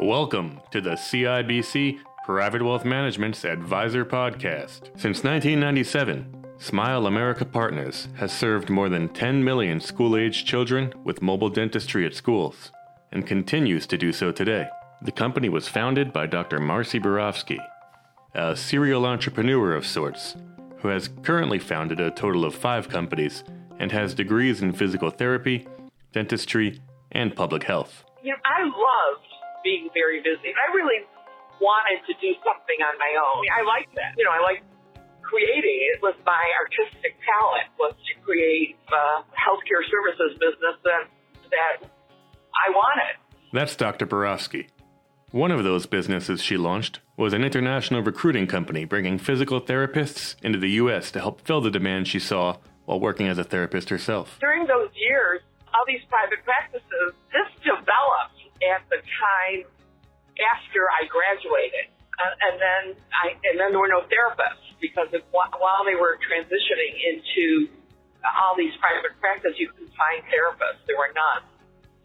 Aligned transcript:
Welcome 0.00 0.60
to 0.72 0.80
the 0.80 0.96
CIBC 0.96 2.00
Private 2.24 2.62
Wealth 2.62 2.84
Management's 2.84 3.44
Advisor 3.44 4.04
Podcast. 4.04 4.90
Since 4.96 5.22
1997, 5.22 6.44
Smile 6.58 7.06
America 7.06 7.44
Partners 7.44 8.08
has 8.16 8.32
served 8.32 8.68
more 8.68 8.88
than 8.88 9.08
10 9.08 9.44
million 9.44 9.78
school 9.78 10.16
aged 10.16 10.48
children 10.48 10.92
with 11.04 11.22
mobile 11.22 11.48
dentistry 11.48 12.04
at 12.04 12.12
schools 12.12 12.72
and 13.12 13.24
continues 13.24 13.86
to 13.86 13.96
do 13.96 14.12
so 14.12 14.32
today. 14.32 14.66
The 15.02 15.12
company 15.12 15.48
was 15.48 15.68
founded 15.68 16.12
by 16.12 16.26
Dr. 16.26 16.58
Marcy 16.58 16.98
Borofsky, 16.98 17.60
a 18.34 18.56
serial 18.56 19.06
entrepreneur 19.06 19.76
of 19.76 19.86
sorts, 19.86 20.34
who 20.78 20.88
has 20.88 21.08
currently 21.22 21.60
founded 21.60 22.00
a 22.00 22.10
total 22.10 22.44
of 22.44 22.56
five 22.56 22.88
companies 22.88 23.44
and 23.78 23.92
has 23.92 24.12
degrees 24.12 24.60
in 24.60 24.72
physical 24.72 25.10
therapy, 25.10 25.68
dentistry, 26.12 26.80
and 27.12 27.36
public 27.36 27.62
health. 27.62 28.02
You 28.24 28.32
know, 28.32 28.38
I 28.44 28.62
loved 28.64 29.26
being 29.64 29.88
very 29.96 30.20
busy. 30.20 30.52
I 30.54 30.70
really 30.76 31.02
wanted 31.60 32.04
to 32.06 32.12
do 32.20 32.30
something 32.44 32.78
on 32.84 32.94
my 33.00 33.12
own. 33.16 33.48
I 33.48 33.64
like 33.64 33.88
that. 33.96 34.14
You 34.16 34.24
know, 34.24 34.36
I 34.36 34.44
like 34.44 34.62
creating. 35.24 35.90
It 35.96 36.02
was 36.04 36.14
my 36.24 36.44
artistic 36.60 37.16
talent 37.24 37.72
was 37.80 37.96
to 37.96 38.12
create 38.22 38.76
a 38.92 39.24
healthcare 39.34 39.82
services 39.88 40.38
business 40.38 40.76
that 40.84 41.08
that 41.50 41.88
I 42.54 42.70
wanted. 42.70 43.16
That's 43.52 43.74
Dr. 43.76 44.06
Borofsky. 44.06 44.68
One 45.30 45.50
of 45.50 45.64
those 45.64 45.86
businesses 45.86 46.42
she 46.42 46.56
launched 46.56 47.00
was 47.16 47.32
an 47.32 47.42
international 47.42 48.02
recruiting 48.02 48.46
company 48.46 48.84
bringing 48.84 49.18
physical 49.18 49.60
therapists 49.60 50.36
into 50.42 50.58
the 50.58 50.70
U.S. 50.82 51.10
to 51.12 51.20
help 51.20 51.40
fill 51.40 51.60
the 51.60 51.70
demand 51.70 52.06
she 52.06 52.20
saw 52.20 52.58
while 52.84 53.00
working 53.00 53.26
as 53.26 53.38
a 53.38 53.44
therapist 53.44 53.88
herself. 53.88 54.36
During 54.40 54.66
those 54.66 54.90
years, 54.94 55.40
all 55.74 55.82
these 55.86 56.02
private 56.08 56.44
practices, 56.44 57.14
this 57.32 57.50
developed 57.64 58.33
at 58.72 58.82
the 58.88 59.00
time 59.00 59.68
after 60.40 60.88
I 60.90 61.06
graduated. 61.06 61.92
Uh, 62.14 62.46
and 62.46 62.54
then 62.62 62.82
I, 63.10 63.34
and 63.50 63.58
then 63.58 63.74
there 63.74 63.82
were 63.82 63.90
no 63.90 64.06
therapists 64.06 64.64
because 64.78 65.10
if, 65.10 65.26
while 65.34 65.82
they 65.82 65.98
were 65.98 66.14
transitioning 66.22 66.94
into 66.94 67.66
all 68.22 68.54
these 68.54 68.72
private 68.78 69.18
practices, 69.18 69.58
you 69.58 69.68
couldn't 69.74 69.90
find 69.98 70.22
therapists. 70.30 70.86
There 70.86 70.96
were 70.96 71.10
none. 71.10 71.42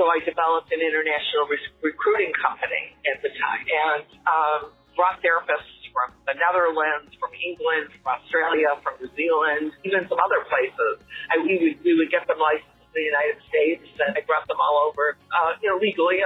So 0.00 0.08
I 0.08 0.24
developed 0.24 0.72
an 0.72 0.80
international 0.80 1.44
re- 1.50 1.92
recruiting 1.92 2.32
company 2.40 2.96
at 3.04 3.20
the 3.20 3.28
time 3.36 3.64
and 3.68 4.06
um, 4.24 4.60
brought 4.96 5.20
therapists 5.20 5.80
from 5.92 6.14
the 6.24 6.38
Netherlands, 6.38 7.10
from 7.18 7.34
England, 7.34 7.90
from 8.00 8.16
Australia, 8.16 8.78
from 8.80 8.96
New 9.02 9.10
Zealand, 9.18 9.74
even 9.82 10.06
some 10.06 10.22
other 10.22 10.46
places. 10.46 11.02
I, 11.28 11.42
we, 11.42 11.58
would, 11.58 11.76
we 11.82 11.92
would 11.98 12.10
get 12.14 12.24
them 12.30 12.38
licensed 12.38 12.69
the 12.94 13.04
United 13.04 13.38
States, 13.46 13.86
and 14.02 14.16
I 14.16 14.20
brought 14.26 14.46
them 14.50 14.58
all 14.58 14.90
over, 14.90 15.14
uh, 15.30 15.58
you 15.62 15.70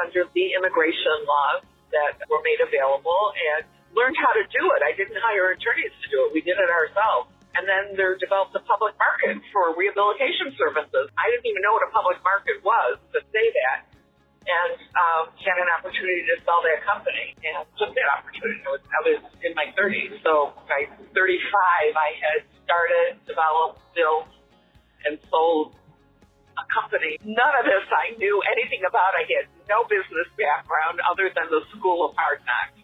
under 0.00 0.24
the 0.32 0.46
immigration 0.56 1.18
laws 1.28 1.62
that 1.92 2.18
were 2.26 2.42
made 2.42 2.58
available, 2.58 3.32
and 3.36 3.68
learned 3.94 4.16
how 4.18 4.32
to 4.34 4.44
do 4.50 4.62
it. 4.74 4.80
I 4.82 4.96
didn't 4.96 5.18
hire 5.20 5.54
attorneys 5.54 5.92
to 5.92 6.06
do 6.10 6.18
it; 6.26 6.34
we 6.34 6.40
did 6.40 6.56
it 6.58 6.70
ourselves. 6.70 7.30
And 7.54 7.70
then 7.70 7.94
there 7.94 8.18
developed 8.18 8.50
a 8.58 8.64
public 8.66 8.98
market 8.98 9.38
for 9.54 9.78
rehabilitation 9.78 10.50
services. 10.58 11.06
I 11.14 11.30
didn't 11.30 11.46
even 11.46 11.62
know 11.62 11.78
what 11.78 11.86
a 11.86 11.92
public 11.94 12.18
market 12.26 12.58
was 12.66 12.98
to 13.14 13.22
say 13.30 13.46
that 13.54 13.94
and 14.44 14.76
um, 14.92 15.24
had 15.40 15.56
an 15.56 15.70
opportunity 15.72 16.20
to 16.28 16.36
sell 16.44 16.60
that 16.60 16.84
company 16.84 17.32
and 17.40 17.64
took 17.80 17.96
that 17.96 18.08
opportunity. 18.12 18.60
I 18.64 18.70
was, 18.76 18.82
I 18.84 19.00
was 19.08 19.20
in 19.40 19.52
my 19.56 19.72
30s, 19.72 20.20
so 20.20 20.52
by 20.68 20.84
35, 21.16 21.16
I 21.16 22.10
had 22.20 22.44
started, 22.64 23.20
developed, 23.24 23.80
built, 23.96 24.28
and 25.08 25.16
sold 25.32 25.76
a 26.58 26.64
company. 26.72 27.18
None 27.24 27.54
of 27.60 27.64
this 27.64 27.86
I 27.90 28.16
knew 28.16 28.42
anything 28.52 28.80
about. 28.88 29.14
I 29.14 29.26
had 29.28 29.46
no 29.68 29.84
business 29.84 30.28
background 30.38 31.00
other 31.10 31.30
than 31.34 31.50
the 31.50 31.62
School 31.76 32.08
of 32.08 32.16
Hard 32.16 32.40
Knocks, 32.46 32.80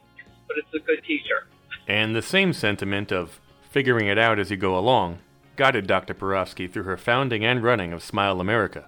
but 0.46 0.56
it's 0.58 0.74
a 0.74 0.84
good 0.86 1.02
teacher. 1.04 1.46
And 1.88 2.14
the 2.14 2.22
same 2.22 2.52
sentiment 2.52 3.12
of 3.12 3.40
figuring 3.70 4.06
it 4.06 4.18
out 4.18 4.38
as 4.38 4.50
you 4.50 4.56
go 4.56 4.78
along 4.78 5.18
guided 5.56 5.86
Dr. 5.86 6.14
Borofsky 6.14 6.70
through 6.70 6.84
her 6.84 6.96
founding 6.96 7.44
and 7.44 7.62
running 7.62 7.92
of 7.92 8.02
Smile 8.02 8.40
America 8.40 8.86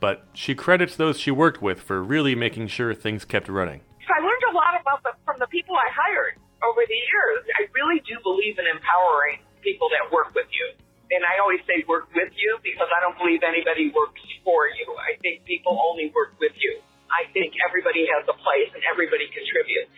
but 0.00 0.24
she 0.32 0.54
credits 0.54 0.96
those 0.96 1.18
she 1.18 1.30
worked 1.30 1.62
with 1.62 1.80
for 1.80 2.02
really 2.02 2.34
making 2.34 2.68
sure 2.68 2.94
things 2.94 3.24
kept 3.24 3.48
running. 3.48 3.80
I 4.06 4.20
learned 4.20 4.46
a 4.50 4.54
lot 4.54 4.78
about 4.80 5.02
the, 5.02 5.12
from 5.24 5.36
the 5.38 5.46
people 5.48 5.74
I 5.76 5.88
hired 5.92 6.38
over 6.62 6.80
the 6.86 6.94
years. 6.94 7.42
I 7.58 7.68
really 7.74 8.00
do 8.06 8.16
believe 8.22 8.58
in 8.58 8.66
empowering 8.70 9.42
people 9.60 9.88
that 9.92 10.12
work 10.12 10.32
with 10.34 10.46
you. 10.52 10.66
And 11.10 11.22
I 11.22 11.38
always 11.38 11.60
say 11.66 11.84
work 11.86 12.08
with 12.14 12.32
you 12.34 12.58
because 12.62 12.85
believe 13.26 13.42
anybody 13.42 13.90
works 13.90 14.22
for 14.46 14.70
you. 14.70 14.86
I 14.94 15.18
think 15.18 15.42
people 15.42 15.74
only 15.74 16.14
work 16.14 16.38
with 16.38 16.54
you. 16.62 16.78
I 17.10 17.26
think 17.34 17.58
everybody 17.58 18.06
has 18.06 18.22
a 18.30 18.36
place 18.38 18.70
and 18.70 18.86
everybody 18.86 19.26
contributes. 19.34 19.90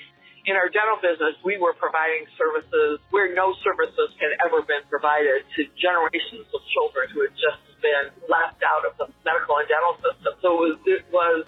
In 0.49 0.57
our 0.57 0.73
dental 0.73 0.97
business, 1.05 1.37
we 1.45 1.61
were 1.61 1.77
providing 1.77 2.25
services 2.41 3.05
where 3.13 3.37
no 3.37 3.53
services 3.61 4.17
had 4.17 4.33
ever 4.41 4.65
been 4.65 4.81
provided 4.89 5.45
to 5.45 5.69
generations 5.77 6.49
of 6.57 6.65
children 6.73 7.13
who 7.13 7.21
had 7.29 7.37
just 7.37 7.61
been 7.85 8.09
left 8.33 8.65
out 8.65 8.89
of 8.89 8.97
the 8.97 9.13
medical 9.29 9.61
and 9.61 9.69
dental 9.69 10.01
system. 10.01 10.33
So 10.41 10.49
it 10.57 10.61
was, 10.65 10.77
it 10.89 11.05
was 11.13 11.45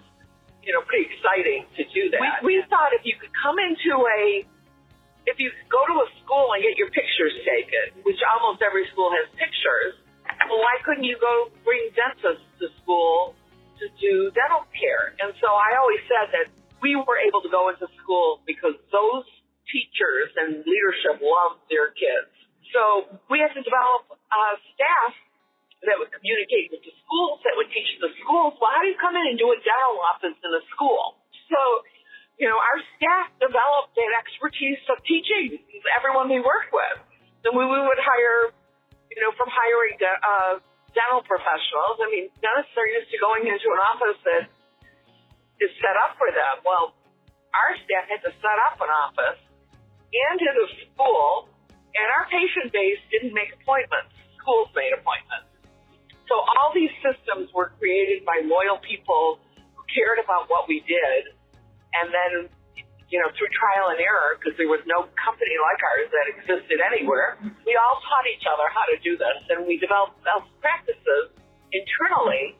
you 0.60 0.76
know, 0.76 0.84
pretty 0.84 1.08
exciting 1.08 1.64
to 1.80 1.82
do 1.96 2.12
that. 2.12 2.44
We, 2.44 2.60
we 2.60 2.68
thought 2.68 2.92
if 2.92 3.08
you 3.08 3.16
could 3.16 3.32
come 3.40 3.56
into 3.56 4.04
a, 4.04 4.44
if 5.24 5.40
you 5.40 5.48
go 5.72 5.80
to 5.80 5.96
a 6.04 6.08
school 6.20 6.52
and 6.52 6.60
get 6.60 6.76
your 6.76 6.92
pictures 6.92 7.32
taken, 7.48 8.04
which 8.04 8.20
almost 8.36 8.60
every 8.60 8.84
school 8.92 9.08
has 9.16 9.32
pictures, 9.40 9.96
well, 10.50 10.58
why 10.58 10.82
couldn't 10.82 11.06
you 11.06 11.14
go 11.22 11.54
bring 11.62 11.94
dentists 11.94 12.42
to 12.58 12.66
school 12.82 13.38
to 13.78 13.86
do 14.02 14.34
dental 14.34 14.66
care? 14.74 15.14
And 15.22 15.30
so 15.38 15.54
I 15.54 15.78
always 15.78 16.02
said 16.10 16.34
that 16.34 16.46
we 16.82 16.98
were 16.98 17.22
able 17.22 17.38
to 17.46 17.50
go 17.52 17.70
into 17.70 17.86
schools 18.02 18.42
because 18.44 18.74
those 18.90 19.24
teachers 19.70 20.34
and 20.34 20.66
leadership 20.66 21.22
loved 21.22 21.62
their 21.70 21.94
kids. 21.94 22.34
So 22.74 23.06
we 23.30 23.38
had 23.38 23.54
to 23.54 23.62
develop 23.62 24.10
staff 24.74 25.12
that 25.86 25.96
would 25.96 26.10
communicate 26.12 26.68
with 26.74 26.82
the 26.84 26.92
schools, 27.06 27.40
that 27.46 27.54
would 27.56 27.70
teach 27.72 27.88
the 28.02 28.12
schools, 28.20 28.52
well, 28.60 28.68
how 28.74 28.82
do 28.84 28.90
you 28.90 28.98
come 29.00 29.16
in 29.16 29.24
and 29.32 29.38
do 29.40 29.48
a 29.48 29.58
dental 29.62 29.96
office 30.02 30.36
in 30.36 30.50
a 30.52 30.62
school? 30.74 31.16
So, 31.48 31.58
you 32.36 32.46
know, 32.46 32.60
our 32.60 32.78
staff 33.00 33.32
developed 33.40 33.96
that 33.96 34.12
expertise 34.20 34.80
of 34.92 35.00
teaching 35.08 35.56
everyone 35.96 36.28
we 36.28 36.42
worked 36.44 36.74
with. 36.74 37.00
Then 37.42 37.56
we 37.56 37.64
would 37.64 38.00
hire, 38.02 38.52
you 39.10 39.18
know, 39.20 39.34
from 39.34 39.50
hiring 39.50 39.98
de- 39.98 40.22
uh, 40.22 40.54
dental 40.94 41.22
professionals. 41.26 41.98
I 41.98 42.06
mean, 42.10 42.26
dentists 42.38 42.74
are 42.78 42.86
used 42.86 43.10
to 43.10 43.18
going 43.18 43.46
into 43.46 43.68
an 43.74 43.80
office 43.82 44.18
that 44.26 44.42
is 45.60 45.70
set 45.82 45.94
up 45.98 46.16
for 46.16 46.30
them. 46.30 46.62
Well, 46.62 46.94
our 47.50 47.72
staff 47.82 48.06
had 48.06 48.22
to 48.26 48.32
set 48.38 48.58
up 48.70 48.78
an 48.78 48.90
office 48.90 49.40
and 50.10 50.38
in 50.42 50.54
a 50.54 50.66
school, 50.90 51.50
and 51.94 52.06
our 52.18 52.26
patient 52.30 52.74
base 52.74 52.98
didn't 53.14 53.34
make 53.34 53.54
appointments. 53.54 54.10
Schools 54.42 54.70
made 54.74 54.90
appointments. 54.94 55.50
So 56.26 56.38
all 56.38 56.70
these 56.74 56.94
systems 57.02 57.50
were 57.54 57.74
created 57.78 58.22
by 58.22 58.42
loyal 58.46 58.78
people 58.82 59.42
who 59.74 59.82
cared 59.90 60.22
about 60.22 60.46
what 60.46 60.70
we 60.70 60.82
did. 60.86 61.34
And 61.94 62.14
then, 62.14 62.32
you 63.10 63.18
know, 63.18 63.28
through 63.34 63.50
trial 63.50 63.90
and 63.90 63.98
error, 63.98 64.38
because 64.38 64.54
there 64.56 64.70
was 64.70 64.80
no 64.86 65.10
company 65.18 65.58
like 65.58 65.82
ours 65.82 66.08
that 66.14 66.26
existed 66.30 66.78
anywhere, 66.78 67.36
we 67.66 67.74
all 67.74 67.98
taught 68.06 68.26
each 68.30 68.46
other 68.46 68.66
how 68.70 68.86
to 68.86 68.96
do 69.02 69.18
this. 69.18 69.38
And 69.50 69.66
we 69.66 69.78
developed 69.78 70.22
best 70.22 70.46
practices 70.62 71.34
internally. 71.74 72.54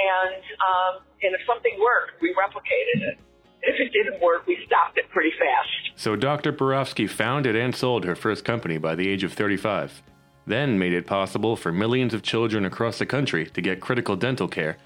And, 0.00 0.42
um, 0.64 0.92
and 1.20 1.36
if 1.36 1.44
something 1.44 1.76
worked, 1.76 2.20
we 2.24 2.32
replicated 2.32 3.12
it. 3.12 3.16
If 3.62 3.76
it 3.76 3.92
didn't 3.92 4.22
work, 4.24 4.46
we 4.46 4.56
stopped 4.64 4.96
it 4.96 5.04
pretty 5.12 5.36
fast. 5.36 6.00
So 6.00 6.16
Dr. 6.16 6.50
Borofsky 6.50 7.08
founded 7.08 7.54
and 7.54 7.76
sold 7.76 8.04
her 8.04 8.16
first 8.16 8.42
company 8.42 8.78
by 8.78 8.94
the 8.94 9.06
age 9.06 9.22
of 9.22 9.34
35 9.34 10.02
then 10.46 10.78
made 10.78 10.92
it 10.92 11.06
possible 11.06 11.56
for 11.56 11.72
millions 11.72 12.12
of 12.14 12.22
children 12.22 12.64
across 12.64 12.98
the 12.98 13.06
country 13.06 13.46
to 13.46 13.60
get 13.60 13.80
critical 13.80 14.16
dental 14.16 14.48
care 14.48 14.76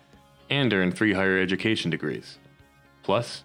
and 0.50 0.72
earn 0.72 0.92
three 0.92 1.14
higher 1.14 1.38
education 1.38 1.90
degrees. 1.90 2.38
Plus, 3.02 3.44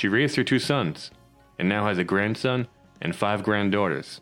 she 0.00 0.08
raised 0.08 0.36
her 0.36 0.44
two 0.44 0.58
sons 0.58 1.10
and 1.58 1.68
now 1.68 1.84
has 1.84 1.98
a 1.98 2.04
grandson 2.04 2.66
and 3.02 3.14
five 3.14 3.42
granddaughters. 3.42 4.18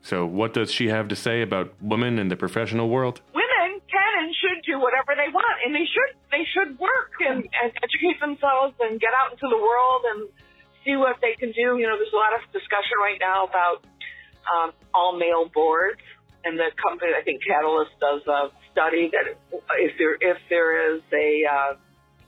So, 0.00 0.24
what 0.24 0.54
does 0.54 0.70
she 0.70 0.86
have 0.94 1.08
to 1.08 1.16
say 1.16 1.42
about 1.42 1.74
women 1.82 2.20
in 2.20 2.28
the 2.28 2.36
professional 2.36 2.88
world? 2.88 3.20
Women 3.34 3.80
can 3.90 4.12
and 4.22 4.30
should 4.30 4.62
do 4.64 4.78
whatever 4.78 5.18
they 5.18 5.26
want, 5.34 5.58
and 5.66 5.74
they 5.74 5.86
should 5.90 6.14
they 6.30 6.46
should 6.54 6.78
work 6.78 7.10
and, 7.18 7.42
and 7.42 7.72
educate 7.82 8.20
themselves 8.20 8.74
and 8.78 9.00
get 9.00 9.10
out 9.18 9.32
into 9.32 9.50
the 9.50 9.58
world 9.58 10.02
and 10.14 10.28
see 10.84 10.94
what 10.94 11.16
they 11.20 11.34
can 11.34 11.50
do. 11.50 11.82
You 11.82 11.90
know, 11.90 11.98
there's 11.98 12.14
a 12.14 12.22
lot 12.22 12.38
of 12.38 12.46
discussion 12.52 12.94
right 13.02 13.18
now 13.18 13.50
about 13.50 13.82
um, 14.46 14.70
all 14.94 15.18
male 15.18 15.50
boards 15.52 16.02
and 16.44 16.58
the 16.58 16.70
company, 16.78 17.12
I 17.18 17.22
think 17.22 17.42
Catalyst 17.42 17.92
does 18.00 18.22
a 18.26 18.50
study 18.70 19.10
that 19.10 19.34
if 19.78 19.92
there 19.98 20.14
if 20.14 20.38
there 20.48 20.94
is 20.94 21.02
a 21.12 21.42
uh, 21.46 21.74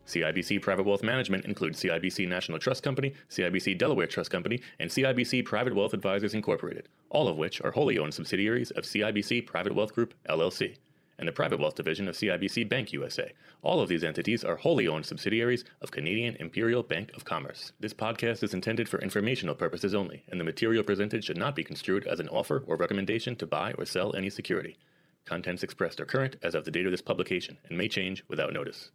CIBC 0.07 0.61
Private 0.61 0.85
Wealth 0.85 1.03
Management 1.03 1.45
includes 1.45 1.81
CIBC 1.81 2.27
National 2.27 2.59
Trust 2.59 2.83
Company, 2.83 3.13
CIBC 3.29 3.77
Delaware 3.77 4.07
Trust 4.07 4.31
Company, 4.31 4.61
and 4.79 4.89
CIBC 4.89 5.43
Private 5.43 5.75
Wealth 5.75 5.93
Advisors 5.93 6.33
Incorporated, 6.33 6.87
all 7.09 7.27
of 7.27 7.35
which 7.37 7.59
are 7.61 7.71
wholly 7.71 7.97
owned 7.97 8.13
subsidiaries 8.13 8.71
of 8.71 8.85
CIBC 8.85 9.45
Private 9.45 9.75
Wealth 9.75 9.93
Group, 9.93 10.13
LLC 10.29 10.77
and 11.17 11.27
the 11.27 11.31
private 11.31 11.59
wealth 11.59 11.75
division 11.75 12.07
of 12.07 12.15
CIBC 12.15 12.67
Bank 12.67 12.93
USA. 12.93 13.31
All 13.61 13.79
of 13.79 13.89
these 13.89 14.03
entities 14.03 14.43
are 14.43 14.55
wholly 14.55 14.87
owned 14.87 15.05
subsidiaries 15.05 15.63
of 15.81 15.91
Canadian 15.91 16.35
Imperial 16.37 16.83
Bank 16.83 17.11
of 17.15 17.25
Commerce. 17.25 17.71
This 17.79 17.93
podcast 17.93 18.43
is 18.43 18.53
intended 18.53 18.89
for 18.89 19.01
informational 19.01 19.55
purposes 19.55 19.95
only, 19.95 20.23
and 20.29 20.39
the 20.39 20.45
material 20.45 20.83
presented 20.83 21.23
should 21.23 21.37
not 21.37 21.55
be 21.55 21.63
construed 21.63 22.05
as 22.07 22.19
an 22.19 22.29
offer 22.29 22.63
or 22.67 22.75
recommendation 22.75 23.35
to 23.37 23.47
buy 23.47 23.73
or 23.73 23.85
sell 23.85 24.15
any 24.15 24.29
security. 24.29 24.77
Contents 25.25 25.63
expressed 25.63 25.99
are 25.99 26.05
current 26.05 26.35
as 26.43 26.53
of 26.53 26.65
the 26.65 26.71
date 26.71 26.85
of 26.85 26.91
this 26.91 27.01
publication 27.01 27.57
and 27.67 27.77
may 27.77 27.87
change 27.87 28.23
without 28.27 28.53
notice. 28.53 28.91